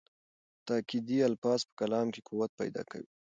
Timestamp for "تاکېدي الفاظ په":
0.67-1.73